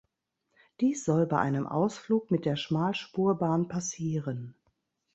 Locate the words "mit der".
2.31-2.55